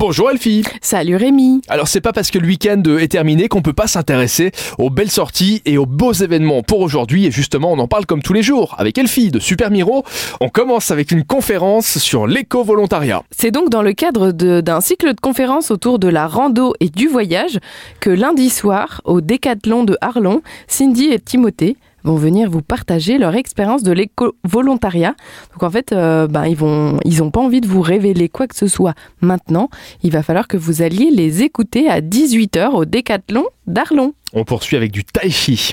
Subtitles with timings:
[0.00, 3.74] Bonjour Elfie Salut Rémi Alors c'est pas parce que le week-end est terminé qu'on peut
[3.74, 7.86] pas s'intéresser aux belles sorties et aux beaux événements pour aujourd'hui et justement on en
[7.86, 10.02] parle comme tous les jours avec Elfie de Super Miro.
[10.40, 13.24] On commence avec une conférence sur l'éco-volontariat.
[13.30, 17.06] C'est donc dans le cadre d'un cycle de conférences autour de la rando et du
[17.06, 17.58] voyage
[18.00, 23.34] que lundi soir, au Décathlon de Arlon, Cindy et Timothée vont venir vous partager leur
[23.34, 25.14] expérience de l'éco-volontariat.
[25.52, 28.46] Donc en fait, euh, ben, ils vont, ils n'ont pas envie de vous révéler quoi
[28.46, 29.68] que ce soit maintenant.
[30.02, 34.14] Il va falloir que vous alliez les écouter à 18h au Décathlon d'Arlon.
[34.32, 35.72] On poursuit avec du tai chi.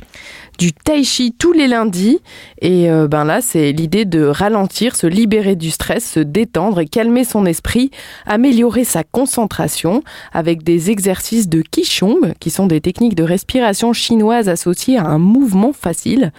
[0.57, 2.19] Du tai chi tous les lundis.
[2.59, 6.87] Et euh, ben là, c'est l'idée de ralentir, se libérer du stress, se détendre et
[6.87, 7.91] calmer son esprit,
[8.25, 10.01] améliorer sa concentration
[10.33, 15.19] avec des exercices de Qigong, qui sont des techniques de respiration chinoise associées à un
[15.19, 16.31] mouvement facile.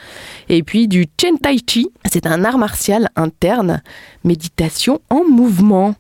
[0.49, 3.83] Et puis du Chen Tai Chi, c'est un art martial interne,
[4.25, 5.95] méditation en mouvement.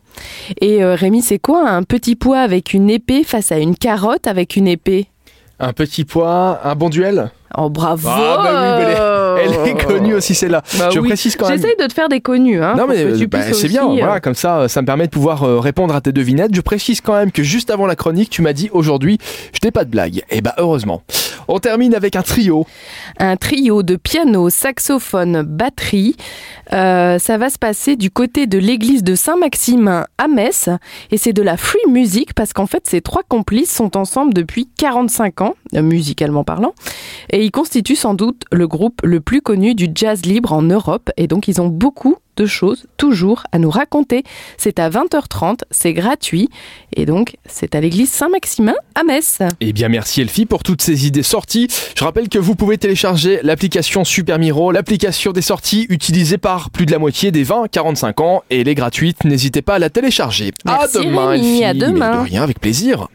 [0.60, 4.26] Et euh, Rémi, c'est quoi un petit poids avec une épée face à une carotte
[4.26, 5.06] avec une épée?
[5.60, 7.30] Un petit poids, un bon duel?
[7.56, 10.62] Oh bravo ah, bah elle, est, connue aussi celle-là.
[10.78, 11.58] Bah je précise quand même.
[11.58, 12.62] J'essaye de te faire des connus.
[12.62, 15.42] Hein, non mais bah, c'est bien, voilà, euh, comme ça, ça me permet de pouvoir
[15.42, 16.54] euh, répondre à tes devinettes.
[16.54, 19.18] Je précise quand même que juste avant la chronique, tu m'as dit aujourd'hui,
[19.52, 20.18] je n'ai pas de blague.
[20.18, 21.02] Et eh bah heureusement.
[21.50, 22.66] On termine avec un trio.
[23.18, 26.14] Un trio de piano, saxophone, batterie.
[26.74, 30.68] Euh, ça va se passer du côté de l'église de Saint-Maximin à Metz.
[31.10, 34.68] Et c'est de la free music parce qu'en fait, ces trois complices sont ensemble depuis
[34.76, 36.74] 45 ans, musicalement parlant.
[37.30, 41.11] Et ils constituent sans doute le groupe le plus connu du jazz libre en Europe.
[41.16, 44.23] Et donc, ils ont beaucoup de choses toujours à nous raconter.
[44.57, 46.49] C'est à 20h30, c'est gratuit
[46.95, 49.41] et donc c'est à l'église Saint-Maximin à Metz.
[49.61, 51.69] Eh bien merci Elfie pour toutes ces idées sorties.
[51.96, 56.87] Je rappelle que vous pouvez télécharger l'application Super Miro, l'application des sorties utilisée par plus
[56.87, 59.24] de la moitié des 20-45 ans et elle est gratuite.
[59.24, 60.52] N'hésitez pas à la télécharger.
[60.65, 61.65] Merci à demain Elfie.
[61.65, 62.23] À demain.
[62.23, 63.07] de rien avec plaisir.